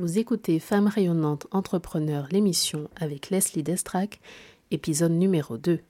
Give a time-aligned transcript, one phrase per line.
[0.00, 4.18] Vous écoutez Femmes rayonnantes entrepreneurs, l'émission avec Leslie Destrac,
[4.70, 5.80] épisode numéro 2.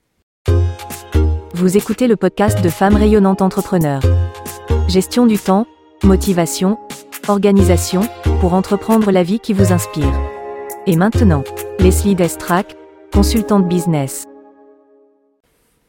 [1.55, 4.03] Vous écoutez le podcast de Femmes rayonnantes entrepreneurs.
[4.89, 5.65] Gestion du temps,
[6.03, 6.77] motivation,
[7.29, 8.01] organisation,
[8.41, 10.13] pour entreprendre la vie qui vous inspire.
[10.89, 11.45] Et maintenant,
[11.79, 12.75] Leslie Destrac,
[13.13, 14.27] consultante business.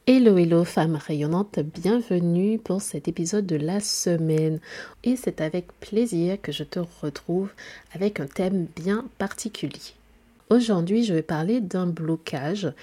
[0.07, 4.59] Hello, hello, femmes rayonnantes, bienvenue pour cet épisode de la semaine.
[5.03, 7.51] Et c'est avec plaisir que je te retrouve
[7.93, 9.93] avec un thème bien particulier.
[10.49, 12.73] Aujourd'hui, je vais parler d'un blocage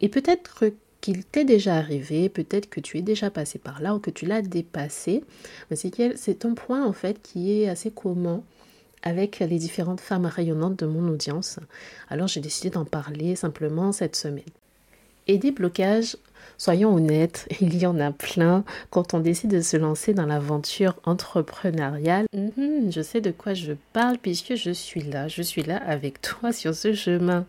[0.00, 0.64] et peut-être
[1.00, 4.26] qu'il t'est déjà arrivé, peut-être que tu es déjà passé par là ou que tu
[4.26, 5.24] l'as dépassé.
[5.70, 8.42] Mais c'est un point en fait qui est assez commun
[9.02, 11.58] avec les différentes femmes rayonnantes de mon audience.
[12.10, 14.44] Alors j'ai décidé d'en parler simplement cette semaine.
[15.26, 16.16] Et des blocages,
[16.58, 20.96] soyons honnêtes, il y en a plein quand on décide de se lancer dans l'aventure
[21.04, 22.26] entrepreneuriale.
[22.34, 26.20] Mhm, je sais de quoi je parle puisque je suis là, je suis là avec
[26.20, 27.46] toi sur ce chemin.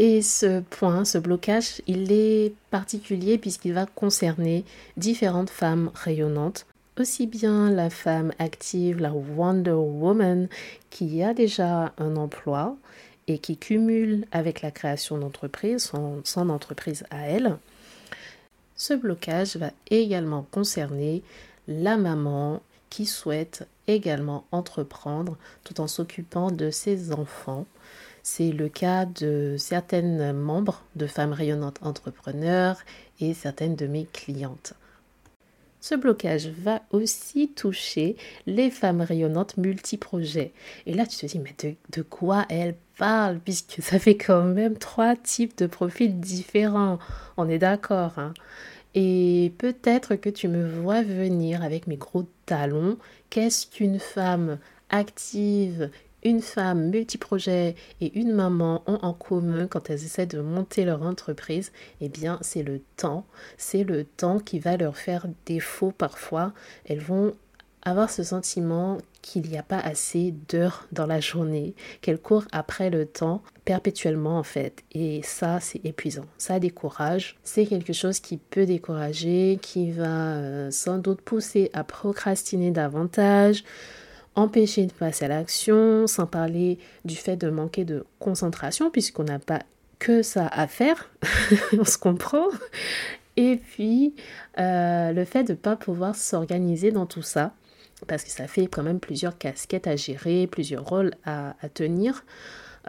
[0.00, 4.64] Et ce point, ce blocage, il est particulier puisqu'il va concerner
[4.96, 6.66] différentes femmes rayonnantes
[7.00, 10.48] aussi bien la femme active, la Wonder Woman,
[10.90, 12.76] qui a déjà un emploi,
[13.28, 15.92] et qui cumule avec la création d'entreprise,
[16.24, 17.58] son, entreprise à elle,
[18.74, 21.22] ce blocage va également concerner
[21.68, 27.66] la maman qui souhaite également entreprendre tout en s'occupant de ses enfants.
[28.22, 32.78] C'est le cas de certaines membres de Femmes rayonnantes entrepreneurs
[33.20, 34.74] et certaines de mes clientes.
[35.80, 40.52] Ce blocage va aussi toucher les femmes rayonnantes multiprojets.
[40.86, 41.54] Et là, tu te dis, mais
[41.94, 46.98] de, quoi elle parle Puisque ça fait quand même trois types de profils différents.
[47.36, 48.18] On est d'accord.
[48.18, 48.34] Hein
[48.94, 52.98] et peut-être que tu me vois venir avec mes gros talons.
[53.30, 54.58] Qu'est-ce qu'une femme
[54.90, 55.90] active,
[56.28, 61.02] une femme multiprojet et une maman ont en commun quand elles essaient de monter leur
[61.02, 63.24] entreprise, eh bien, c'est le temps.
[63.56, 66.52] C'est le temps qui va leur faire défaut parfois.
[66.84, 67.32] Elles vont
[67.82, 72.90] avoir ce sentiment qu'il n'y a pas assez d'heures dans la journée, qu'elles courent après
[72.90, 74.84] le temps perpétuellement en fait.
[74.92, 76.26] Et ça, c'est épuisant.
[76.36, 77.36] Ça décourage.
[77.42, 83.64] C'est quelque chose qui peut décourager, qui va euh, sans doute pousser à procrastiner davantage,
[84.34, 89.38] empêcher de passer à l'action, sans parler du fait de manquer de concentration, puisqu'on n'a
[89.38, 89.62] pas
[89.98, 91.10] que ça à faire,
[91.78, 92.46] on se comprend.
[93.36, 94.14] Et puis,
[94.58, 97.52] euh, le fait de ne pas pouvoir s'organiser dans tout ça,
[98.06, 102.24] parce que ça fait quand même plusieurs casquettes à gérer, plusieurs rôles à, tenir.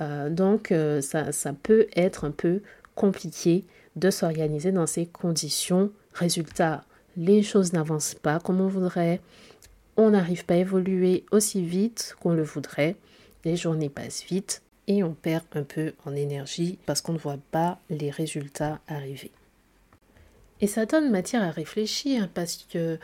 [0.01, 2.61] Euh, donc, euh, ça, ça peut être un peu
[2.95, 5.91] compliqué de s'organiser dans ces conditions.
[6.13, 6.83] Résultat,
[7.17, 9.21] les choses n'avancent pas comme on voudrait,
[9.99, 12.95] on n'arrive pas à évoluer aussi vite qu'on le voudrait,
[13.45, 17.39] les journées passent vite et on perd un peu en énergie parce qu'on ne voit
[17.51, 19.31] pas les résultats arriver.
[20.61, 22.97] Et ça donne matière à réfléchir parce que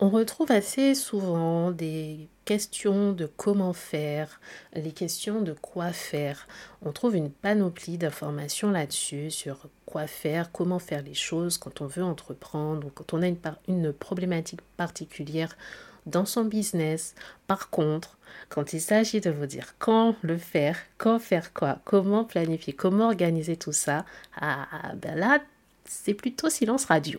[0.00, 4.40] on retrouve assez souvent des questions de comment faire,
[4.74, 6.48] les questions de quoi faire.
[6.84, 11.86] On trouve une panoplie d'informations là-dessus sur quoi faire, comment faire les choses quand on
[11.86, 13.38] veut entreprendre ou quand on a une,
[13.68, 15.56] une problématique particulière
[16.06, 17.14] dans son business.
[17.46, 18.18] Par contre,
[18.48, 23.06] quand il s'agit de vous dire quand le faire, quand faire quoi, comment planifier, comment
[23.06, 24.04] organiser tout ça,
[24.40, 25.40] ah, ben là,
[25.84, 27.18] c'est plutôt silence radio.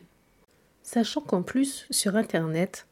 [0.83, 2.87] Sachant qu'en plus, sur Internet,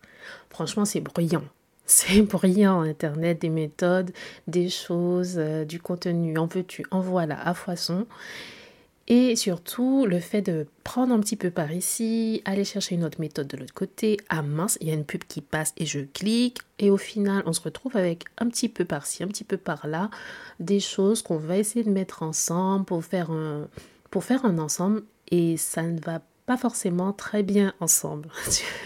[0.49, 1.43] franchement, c'est bruyant.
[1.87, 4.11] C'est bruyant, Internet, des méthodes,
[4.47, 6.37] des choses, euh, du contenu.
[6.37, 8.07] En veux-tu, en voilà, à foison.
[9.13, 13.19] Et surtout, le fait de prendre un petit peu par ici, aller chercher une autre
[13.19, 14.15] méthode de l'autre côté.
[14.29, 16.59] Ah mince, il y a une pub qui passe et je clique.
[16.79, 20.09] Et au final, on se retrouve avec un petit peu par-ci, un petit peu par-là,
[20.61, 23.67] des choses qu'on va essayer de mettre ensemble pour faire un,
[24.11, 25.03] pour faire un ensemble.
[25.29, 28.29] Et ça ne va pas forcément très bien ensemble.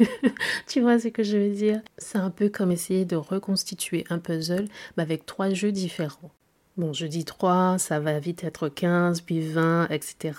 [0.68, 1.82] tu vois ce que je veux dire?
[2.00, 4.66] C'est un peu comme essayer de reconstituer un puzzle
[4.98, 6.32] mais avec trois jeux différents.
[6.78, 10.34] Bon, je dis 3, ça va vite être 15, puis 20, etc.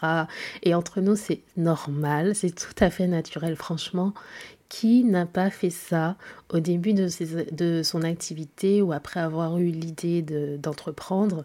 [0.63, 4.13] Et entre nous, c'est normal, c'est tout à fait naturel, franchement.
[4.69, 6.17] Qui n'a pas fait ça
[6.53, 7.09] au début de,
[7.55, 10.23] de son activité ou après avoir eu l'idée
[10.59, 11.45] d'entreprendre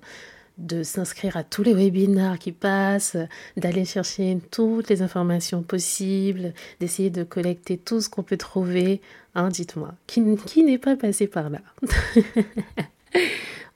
[0.58, 3.18] de s'inscrire à tous les webinaires qui passent,
[3.58, 9.02] d'aller chercher toutes les informations possibles, d'essayer de collecter tout ce qu'on peut trouver?
[9.36, 11.60] Hein, dites-moi, qui, qui n'est pas passé par là?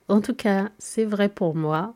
[0.07, 1.95] En tout cas, c'est vrai pour moi.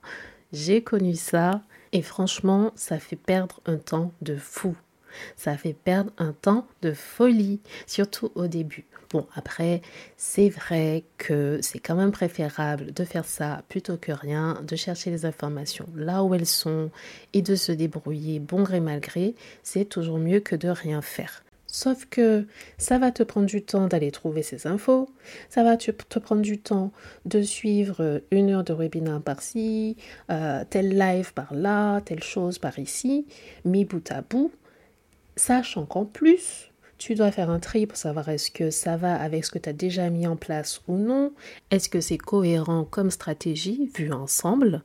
[0.52, 1.62] J'ai connu ça
[1.92, 4.76] et franchement, ça fait perdre un temps de fou.
[5.36, 8.86] Ça fait perdre un temps de folie, surtout au début.
[9.12, 9.82] Bon, après,
[10.18, 15.10] c'est vrai que c'est quand même préférable de faire ça plutôt que rien, de chercher
[15.10, 16.92] les informations là où elles sont
[17.34, 21.44] et de se débrouiller bon gré mal gré, c'est toujours mieux que de rien faire.
[21.72, 22.48] Sauf que
[22.80, 25.08] ça va te prendre du temps d'aller trouver ces infos,
[25.50, 26.92] ça va te, prendre du temps
[27.26, 29.96] de suivre une heure de webinaire par-ci,
[30.32, 33.28] euh, tel live par-là, telle chose par ici,
[33.66, 34.52] mis bout à bout,
[35.36, 39.46] sachant qu'en plus, tu dois faire un tri pour savoir est-ce que ça va avec
[39.46, 41.34] ce que tu as déjà mis en place ou non,
[41.70, 44.84] est-ce que c'est cohérent comme stratégie vu ensemble,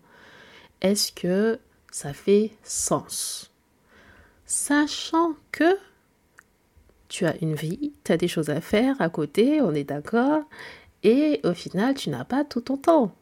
[0.83, 1.59] est-ce que
[1.91, 3.51] ça fait sens?
[4.45, 5.79] Sachant que
[7.15, 10.43] tu as une vie, tu as des choses à faire à côté, on est d'accord,
[11.05, 13.15] et au final, tu n'as pas tout ton temps.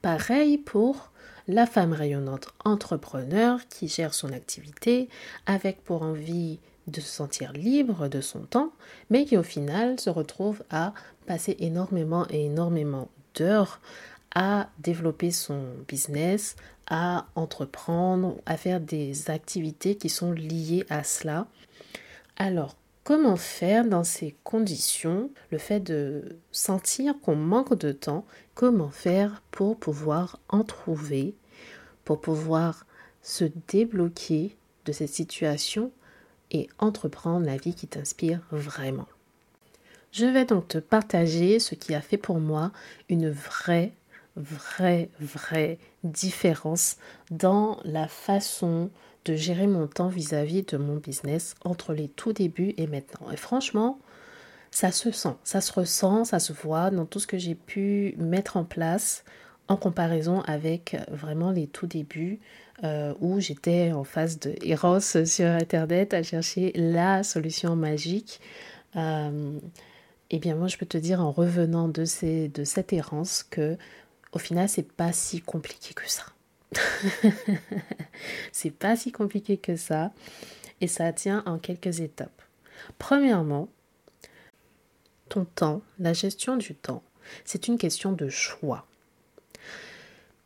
[0.00, 1.12] Pareil pour
[1.48, 5.10] la femme rayonnante entrepreneur qui gère son activité
[5.44, 8.72] avec pour envie de se sentir libre de son temps,
[9.10, 10.94] mais qui au final se retrouve à
[11.26, 13.82] passer énormément et énormément d'heures
[14.34, 16.56] à développer son business,
[16.86, 21.48] à entreprendre, à faire des activités qui sont liées à cela
[22.40, 22.76] alors,
[23.08, 29.40] comment faire dans ces conditions, le fait de sentir qu'on manque de temps, comment faire
[29.50, 31.34] pour pouvoir en trouver,
[32.04, 32.84] pour pouvoir
[33.22, 35.90] se débloquer de cette situation
[36.50, 39.08] et entreprendre la vie qui t'inspire vraiment.
[40.12, 42.72] Je vais donc te partager ce qui a fait pour moi
[43.08, 43.94] une vraie,
[44.36, 46.98] vraie, vraie différence
[47.30, 48.90] dans la façon
[49.24, 53.30] de gérer mon temps vis-à-vis de mon business entre les tout débuts et maintenant.
[53.30, 53.98] Et franchement,
[54.70, 58.14] ça se sent, ça se ressent, ça se voit dans tout ce que j'ai pu
[58.18, 59.24] mettre en place
[59.68, 62.40] en comparaison avec vraiment les tout débuts
[62.84, 68.40] euh, où j'étais en phase de Eros sur Internet à chercher la solution magique.
[68.96, 69.58] Euh,
[70.30, 72.04] eh bien, moi, je peux te dire en revenant de,
[72.48, 73.76] de cette errance que
[74.32, 76.24] au final, c'est pas si compliqué que ça.
[78.52, 80.12] c'est pas si compliqué que ça
[80.80, 82.42] et ça tient en quelques étapes.
[82.98, 83.68] Premièrement,
[85.28, 87.02] ton temps, la gestion du temps,
[87.44, 88.86] c'est une question de choix.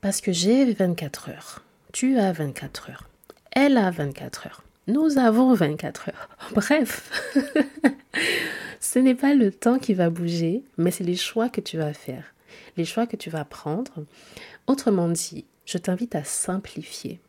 [0.00, 3.08] Parce que j'ai 24 heures, tu as 24 heures,
[3.52, 6.28] elle a 24 heures, nous avons 24 heures.
[6.54, 7.34] Bref,
[8.80, 11.92] ce n'est pas le temps qui va bouger, mais c'est les choix que tu vas
[11.92, 12.34] faire,
[12.76, 13.92] les choix que tu vas prendre.
[14.66, 17.20] Autrement dit, je t'invite à simplifier.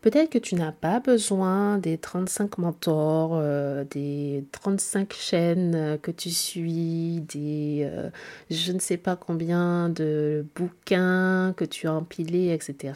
[0.00, 6.10] Peut-être que tu n'as pas besoin des 35 mentors, euh, des 35 chaînes euh, que
[6.10, 8.08] tu suis, des euh,
[8.50, 12.94] je ne sais pas combien de bouquins que tu as empilés, etc.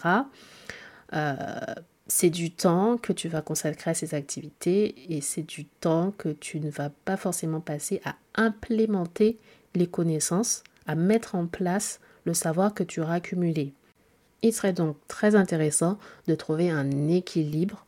[2.06, 6.31] c'est du temps que tu vas consacrer à ces activités et c'est du temps que
[6.31, 9.38] tu ne vas pas forcément passer à implémenter
[9.75, 13.75] les connaissances, à mettre en place le savoir que tu auras accumulé.
[14.44, 15.99] Il serait donc très intéressant
[16.29, 17.87] de trouver un équilibre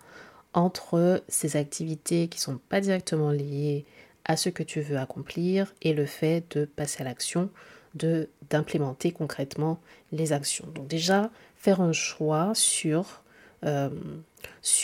[0.55, 3.85] entre ces activités qui ne sont pas directement liées
[4.25, 7.51] à ce que tu veux accomplir et le fait de passer à l'action,
[7.95, 9.79] de d'implémenter concrètement
[10.13, 10.67] les actions.
[10.75, 13.23] Donc déjà, faire un choix sur,
[13.65, 13.91] euh,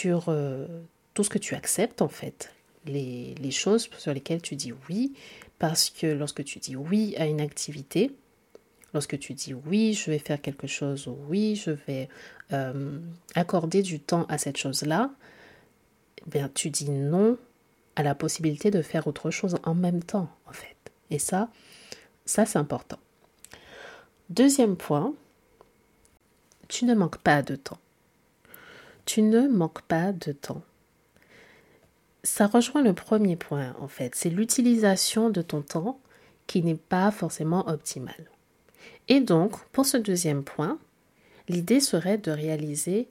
[0.05, 0.67] euh,
[1.15, 2.53] tout ce que tu acceptes en fait,
[2.85, 5.13] les choses sur lesquelles tu dis oui,
[5.57, 8.11] parce que lorsque tu dis oui à une activité,
[8.93, 12.09] Lorsque tu dis oui, je vais faire quelque chose, ou oui, je vais
[12.51, 12.99] euh,
[13.35, 15.11] accorder du temps à cette chose-là,
[16.27, 17.37] bien, tu dis non
[17.95, 20.75] à la possibilité de faire autre chose en même temps, en fait.
[21.09, 21.49] Et ça,
[22.25, 22.99] ça c'est important.
[24.29, 25.13] Deuxième point,
[26.67, 27.79] tu ne manques pas de temps.
[29.05, 30.61] Tu ne manques pas de temps.
[32.23, 34.15] Ça rejoint le premier point, en fait.
[34.15, 35.99] C'est l'utilisation de ton temps
[36.47, 38.29] qui n'est pas forcément optimale.
[39.07, 40.77] Et donc, pour ce deuxième point,
[41.49, 43.07] l'idée serait de réaliser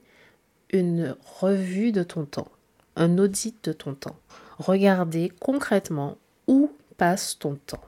[0.71, 2.51] une revue de ton temps,
[2.95, 4.17] un audit de ton temps.
[4.57, 7.83] Regarder concrètement où passe ton temps.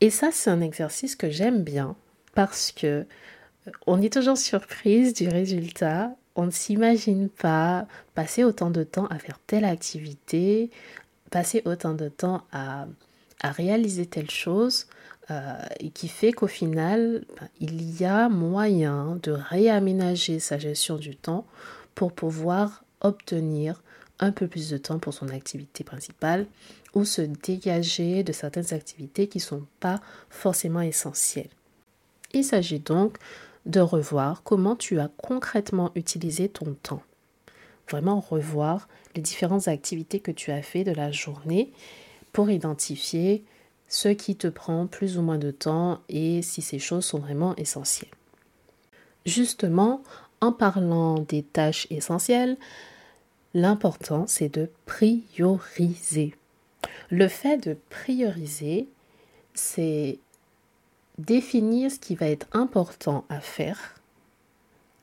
[0.00, 1.96] Et ça, c'est un exercice que j'aime bien
[2.34, 2.86] parce que
[3.66, 6.14] euh, on est toujours surprise du résultat.
[6.34, 10.70] On ne s'imagine pas passer autant de temps à faire telle activité,
[11.30, 12.86] passer autant de temps à,
[13.40, 14.86] à réaliser telle chose.
[15.30, 20.96] Euh, et qui fait qu'au final, ben, il y a moyen de réaménager sa gestion
[20.96, 21.44] du temps
[21.96, 23.82] pour pouvoir obtenir
[24.20, 26.46] un peu plus de temps pour son activité principale
[26.94, 31.50] ou se dégager de certaines activités qui ne sont pas forcément essentielles.
[32.32, 33.18] Il s'agit donc
[33.66, 37.02] de revoir comment tu as concrètement utilisé ton temps.
[37.90, 41.72] Vraiment revoir les différentes activités que tu as fait de la journée
[42.32, 43.44] pour identifier
[43.88, 47.54] ce qui te prend plus ou moins de temps et si ces choses sont vraiment
[47.56, 48.10] essentielles.
[49.24, 50.02] Justement,
[50.40, 52.56] en parlant des tâches essentielles,
[53.54, 56.34] l'important c'est de prioriser.
[57.10, 58.88] Le fait de prioriser,
[59.54, 60.18] c'est
[61.18, 63.94] définir ce qui va être important à faire.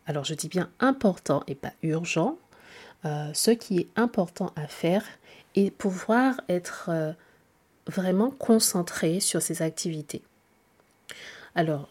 [0.06, 2.38] Alors je dis bien important et pas urgent.
[3.06, 5.04] Euh, ce qui est important à faire
[5.56, 7.12] et pouvoir être euh,
[7.88, 10.22] vraiment concentré sur ces activités.
[11.56, 11.90] Alors,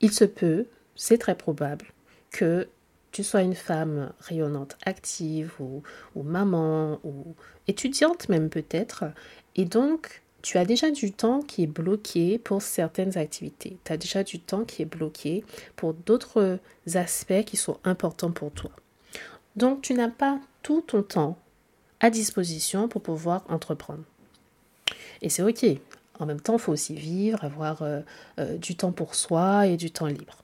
[0.00, 1.86] il se peut, c'est très probable,
[2.30, 2.68] que
[3.12, 5.82] tu sois une femme rayonnante, active ou,
[6.14, 7.34] ou maman ou
[7.66, 9.04] étudiante même peut-être,
[9.56, 13.76] et donc tu as déjà du temps qui est bloqué pour certaines activités.
[13.84, 15.44] Tu as déjà du temps qui est bloqué
[15.76, 16.58] pour d'autres
[16.94, 18.70] aspects qui sont importants pour toi.
[19.56, 21.38] Donc tu n'as pas tout ton temps
[22.00, 24.04] à disposition pour pouvoir entreprendre.
[25.22, 25.64] Et c'est OK.
[26.18, 28.00] En même temps, il faut aussi vivre, avoir euh,
[28.38, 30.42] euh, du temps pour soi et du temps libre.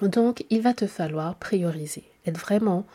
[0.00, 2.86] Donc, il va te falloir prioriser, être vraiment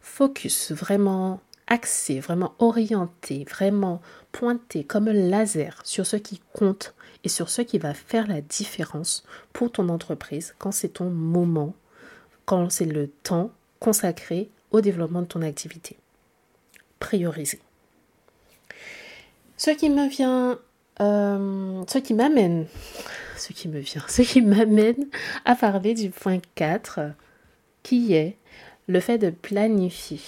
[0.00, 4.00] focus, vraiment axé, vraiment orienté, vraiment
[4.32, 8.40] pointé comme un laser sur ce qui compte et sur ce qui va faire la
[8.40, 11.74] différence pour ton entreprise quand c'est ton moment,
[12.44, 15.96] quand c'est le temps consacré au développement de ton activité.
[16.98, 17.60] Prioriser.
[21.00, 22.66] Euh, ce qui m'amène,
[23.36, 25.06] ce qui me vient, ce qui m'amène
[25.44, 27.00] à parler du point 4,
[27.82, 28.36] qui est
[28.88, 30.20] le fait de planifier.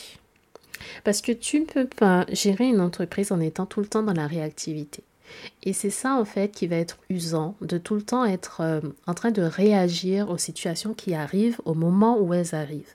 [1.03, 4.13] Parce que tu ne peux pas gérer une entreprise en étant tout le temps dans
[4.13, 5.03] la réactivité.
[5.63, 8.81] Et c'est ça en fait qui va être usant, de tout le temps être euh,
[9.07, 12.95] en train de réagir aux situations qui arrivent au moment où elles arrivent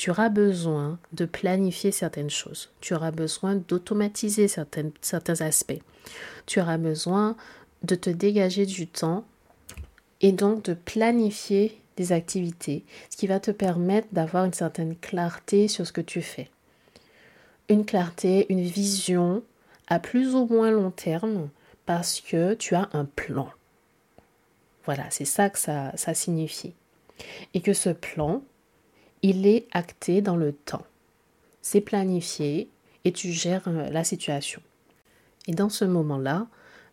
[0.00, 2.70] tu auras besoin de planifier certaines choses.
[2.80, 5.82] Tu auras besoin d'automatiser certains aspects.
[6.46, 7.36] Tu auras besoin
[7.82, 9.26] de te dégager du temps
[10.22, 15.68] et donc de planifier des activités, ce qui va te permettre d'avoir une certaine clarté
[15.68, 16.48] sur ce que tu fais.
[17.68, 19.42] Une clarté, une vision
[19.86, 21.50] à plus ou moins long terme
[21.84, 23.50] parce que tu as un plan.
[24.86, 26.72] Voilà, c'est ça que ça, ça signifie.
[27.52, 28.42] Et que ce plan,
[29.22, 30.84] il est acté dans le temps.
[31.62, 32.68] C'est planifié
[33.04, 34.60] et tu gères euh, la situation.
[35.46, 36.46] Et dans ce moment-là,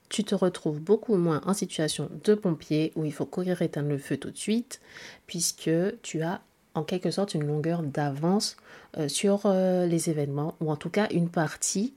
[0.10, 3.98] tu te retrouves beaucoup moins en situation de pompier où il faut courir éteindre le
[3.98, 4.80] feu tout de suite,
[5.26, 5.70] puisque
[6.02, 6.42] tu as
[6.76, 8.56] en quelque sorte une longueur d'avance
[8.98, 11.94] euh, sur euh, les événements, ou en tout cas une partie.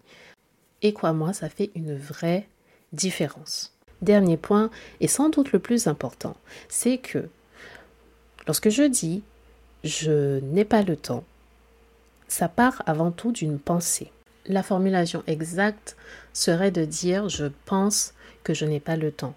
[0.83, 2.49] Et quoi moi, ça fait une vraie
[2.93, 3.77] différence.
[4.03, 4.71] Dernier point,
[5.01, 6.37] et sans doute le plus important,
[6.69, 7.29] c'est que
[8.47, 9.23] lorsque je dis
[9.85, 11.25] je n'ai pas le temps,
[12.29, 14.11] ça part avant tout d'une pensée.
[14.47, 15.97] La formulation exacte
[16.33, 19.35] serait de dire je pense que je n'ai pas le temps.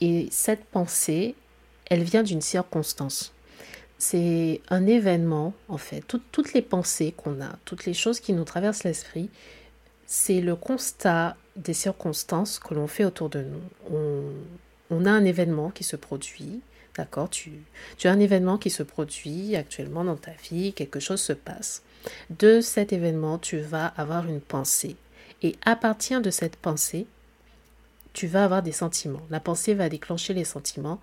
[0.00, 1.34] Et cette pensée,
[1.86, 3.32] elle vient d'une circonstance.
[3.98, 6.02] C'est un événement, en fait.
[6.06, 9.28] toutes les pensées qu'on a, toutes les choses qui nous traversent l'esprit,
[10.06, 14.30] c'est le constat des circonstances que l'on fait autour de nous.
[14.90, 16.60] On, a un événement qui se produit,
[16.98, 17.52] D'accord tu,
[17.96, 21.82] tu as un événement qui se produit actuellement dans ta vie, quelque chose se passe.
[22.28, 24.96] De cet événement, tu vas avoir une pensée.
[25.42, 27.06] Et à partir de cette pensée,
[28.14, 29.22] tu vas avoir des sentiments.
[29.30, 31.00] La pensée va déclencher les sentiments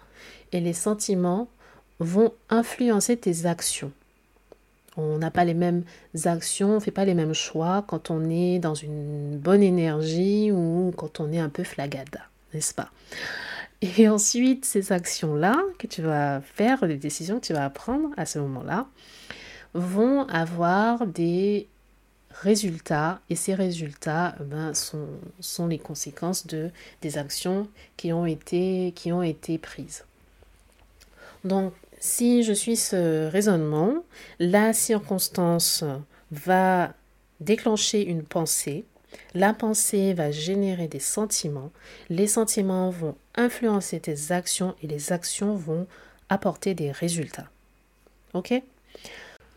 [0.51, 1.47] et les sentiments
[1.99, 3.93] vont influencer tes actions.
[4.97, 5.85] On n'a pas les mêmes
[6.25, 10.51] actions, on ne fait pas les mêmes choix quand on est dans une bonne énergie
[10.51, 12.21] ou quand on est un peu flagada,
[12.53, 12.89] n'est-ce pas?
[13.81, 18.25] Et ensuite, ces actions-là que tu vas faire, les décisions que tu vas prendre à
[18.25, 18.87] ce moment-là,
[19.73, 21.67] vont avoir des
[22.31, 27.67] résultats et ces résultats ben, sont, les conséquences de, des actions
[27.97, 30.05] qui ont été prises.
[31.43, 34.03] Donc, si je suis ce raisonnement,
[34.39, 35.83] la circonstance
[36.31, 36.93] va
[37.39, 38.85] déclencher une pensée
[39.33, 41.71] la pensée va générer des sentiments,
[42.09, 45.87] les sentiments vont influencer tes actions et les actions vont
[46.29, 47.49] apporter des résultats.
[48.33, 48.53] Ok?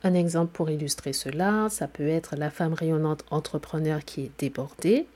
[0.05, 5.07] Un exemple pour illustrer cela, ça peut être la femme rayonnante entrepreneur qui est débordée,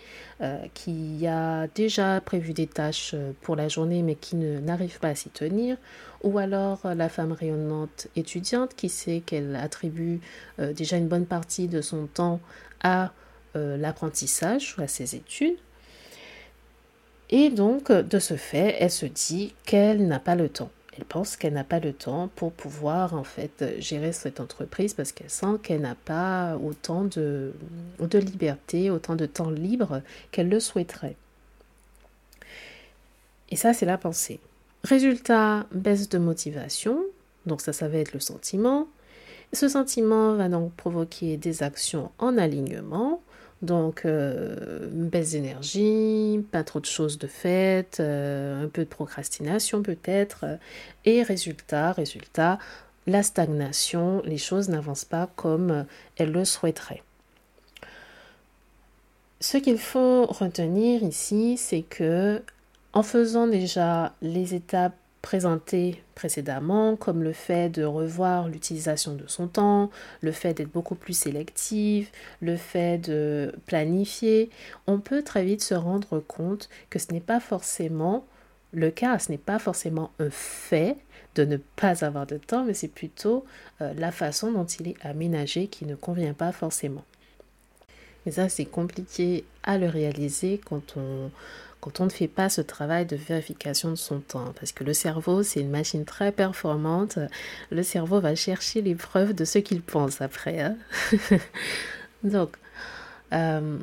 [0.41, 5.09] euh, qui a déjà prévu des tâches euh, pour la journée mais qui n'arrive pas
[5.09, 5.77] à s'y tenir,
[6.25, 10.21] ou alors euh, la femme rayonnante étudiante qui sait qu'elle attribue
[10.59, 12.41] déjà une bonne partie de son temps
[12.83, 13.13] à
[13.57, 15.59] euh, l'apprentissage à ses études.
[17.31, 20.71] Et donc, de ce fait, elle se dit qu'elle n'a pas le temps.
[20.99, 25.13] Elle pense qu'elle n'a pas le temps pour pouvoir en fait gérer cette entreprise parce
[25.13, 27.55] qu'elle sent qu'elle n'a pas autant de,
[27.99, 31.17] de liberté, autant de temps libre qu'elle le souhaiterait.
[33.51, 34.41] Et ça, c'est la pensée.
[34.85, 37.03] Résultat, baisse de motivation.
[37.47, 38.89] Donc ça, ça va être le sentiment.
[39.53, 43.23] Ce sentiment va donc provoquer des actions en alignement.
[43.63, 49.83] Donc, euh, baisse d'énergie, pas trop de choses de faites, euh, un peu de procrastination
[49.83, 50.59] peut-être.
[51.05, 52.59] Et résultat, résultat,
[53.07, 57.03] la stagnation, les choses n'avancent pas comme elles le souhaiteraient.
[59.41, 62.43] Ce qu'il faut retenir ici, c'est que
[62.93, 69.47] en faisant déjà les étapes présentées précédemment, comme le fait de revoir l'utilisation de son
[69.47, 72.11] temps, le fait d'être beaucoup plus sélective,
[72.41, 74.51] le fait de planifier,
[74.87, 78.27] on peut très vite se rendre compte que ce n'est pas forcément
[78.73, 80.97] le cas, ce n'est pas forcément un fait
[81.35, 83.45] de ne pas avoir de temps, mais c'est plutôt
[83.81, 87.05] euh, la façon dont il est aménagé qui ne convient pas forcément.
[88.27, 91.31] Et ça, c'est compliqué à le réaliser quand on,
[91.81, 94.53] quand on ne fait pas ce travail de vérification de son temps.
[94.59, 97.19] Parce que le cerveau, c'est une machine très performante.
[97.71, 100.61] Le cerveau va chercher les preuves de ce qu'il pense après.
[100.61, 100.77] Hein.
[102.25, 102.57] Donc,
[103.33, 103.79] euh,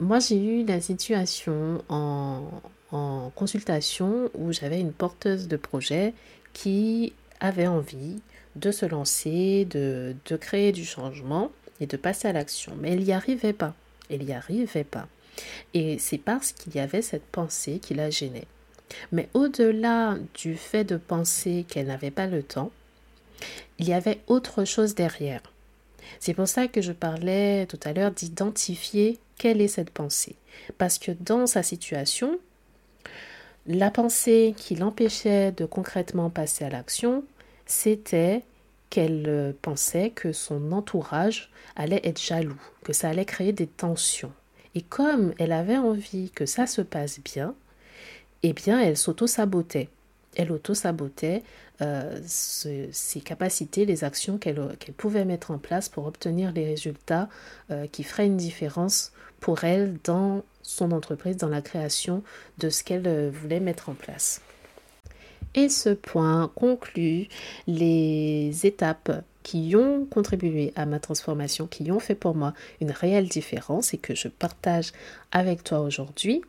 [0.00, 2.42] moi, j'ai eu la situation en,
[2.90, 6.14] en consultation où j'avais une porteuse de projet
[6.52, 8.20] qui avait envie
[8.56, 11.50] de se lancer, de, de créer du changement
[11.80, 12.74] et de passer à l'action.
[12.78, 13.74] Mais elle n'y arrivait pas.
[14.10, 15.08] Elle n'y arrivait pas.
[15.74, 18.46] Et c'est parce qu'il y avait cette pensée qui la gênait.
[19.10, 22.70] Mais au-delà du fait de penser qu'elle n'avait pas le temps,
[23.78, 25.42] il y avait autre chose derrière.
[26.20, 30.36] C'est pour ça que je parlais tout à l'heure d'identifier quelle est cette pensée.
[30.78, 32.38] Parce que dans sa situation,
[33.66, 37.24] la pensée qui l'empêchait de concrètement passer à l'action,
[37.66, 38.42] c'était
[38.92, 44.32] qu'elle pensait que son entourage allait être jaloux, que ça allait créer des tensions.
[44.74, 47.54] Et comme elle avait envie que ça se passe bien,
[48.42, 49.88] eh bien, elle s'auto-sabotait.
[50.36, 51.42] Elle auto-sabotait
[51.80, 54.60] euh, ses capacités, les actions qu'elle
[54.96, 57.28] pouvait mettre en place pour obtenir les résultats
[57.70, 62.22] euh, qui feraient une différence pour elle dans son entreprise, dans la création
[62.58, 64.42] de ce qu'elle euh, voulait mettre en place.
[65.54, 67.28] Et ce point conclut
[67.66, 73.28] les étapes qui ont contribué à ma transformation, qui ont fait pour moi une réelle
[73.28, 74.92] différence et que je partage
[75.30, 76.42] avec toi aujourd'hui,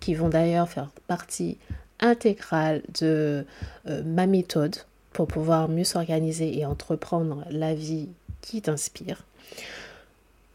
[0.00, 1.58] qui vont d'ailleurs faire partie
[2.00, 3.44] intégrale de
[3.86, 4.76] euh, ma méthode
[5.12, 8.08] pour pouvoir mieux s'organiser et entreprendre la vie
[8.42, 9.24] qui t'inspire.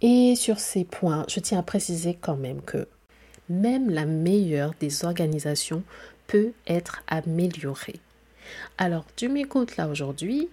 [0.01, 2.87] Et sur ces points, je tiens à préciser quand même que
[3.49, 5.83] même la meilleure des organisations
[6.31, 7.99] peut être améliorée.
[8.77, 10.47] Alors, tu m'écoutes là aujourd'hui,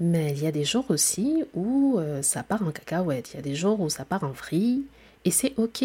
[0.00, 3.38] mais il y a des jours aussi où euh, ça part en cacahuète, il y
[3.38, 4.84] a des jours où ça part en vrille,
[5.26, 5.84] et c'est ok.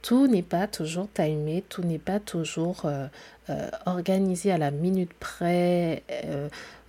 [0.00, 3.06] Tout n'est pas toujours timé, tout n'est pas toujours euh,
[3.50, 6.02] euh, organisé à la minute près,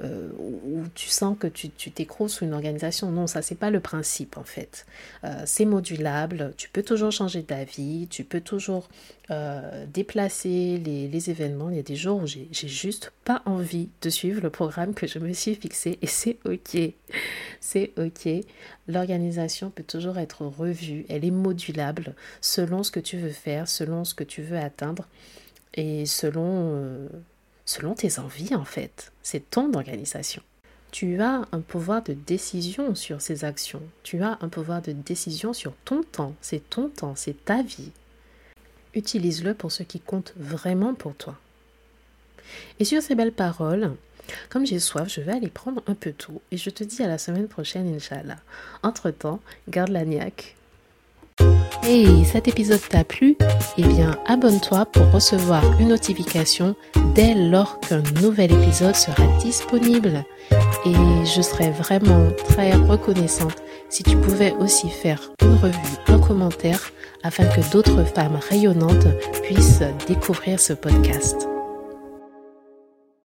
[0.04, 3.12] euh, où tu sens que tu t'écroules sous une organisation.
[3.12, 4.86] Non, ça, c'est pas le principe en fait.
[5.24, 8.90] Euh, c'est modulable, tu peux toujours changer d'avis, tu peux toujours
[9.32, 11.70] euh, déplacer les, les, événements.
[11.70, 15.08] Il y a des jours où j'ai juste pas envie de suivre le programme que
[15.08, 16.78] je me suis fixé et c'est ok.
[17.62, 18.28] C'est ok.
[18.88, 24.04] L'organisation peut toujours être revue, elle est modulable selon ce que tu veux faire, selon
[24.04, 25.08] ce que tu veux atteindre
[25.76, 27.10] et selon
[27.66, 29.12] selon tes envies en fait.
[29.22, 30.42] C'est ton organisation.
[30.92, 33.82] Tu as un pouvoir de décision sur ces actions.
[34.04, 36.36] Tu as un pouvoir de décision sur ton temps.
[36.40, 37.92] C'est ton temps, c'est ta vie.
[38.94, 41.40] Utilise-le pour ce qui compte vraiment pour toi.
[42.80, 43.96] Et sur ces belles paroles,
[44.50, 47.08] comme j'ai soif, je vais aller prendre un peu d'eau et je te dis à
[47.08, 48.38] la semaine prochaine, Inch'Allah.
[48.84, 50.56] Entre-temps, garde la niaque
[51.86, 53.36] Hey, cet épisode t'a plu?
[53.78, 56.76] Eh bien, abonne-toi pour recevoir une notification
[57.14, 60.24] dès lors qu'un nouvel épisode sera disponible.
[60.86, 66.92] Et je serais vraiment très reconnaissante si tu pouvais aussi faire une revue, un commentaire,
[67.22, 69.08] afin que d'autres femmes rayonnantes
[69.44, 71.50] puissent découvrir ce podcast.